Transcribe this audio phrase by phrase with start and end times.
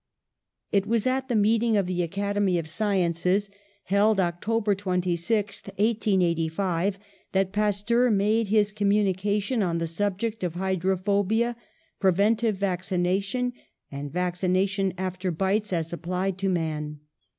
[0.71, 3.51] It was at the meeting of the Academy of Sci ences,
[3.83, 6.97] held October 26th, 1885,
[7.33, 11.55] that Pasteur made his communication on the subject of hy drophobia,
[11.99, 13.53] preventive vaccination
[13.91, 17.01] and vaccina tion after bites, as applied to men.